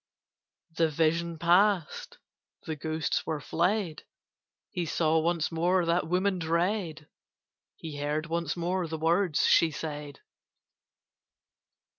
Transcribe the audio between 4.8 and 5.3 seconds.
saw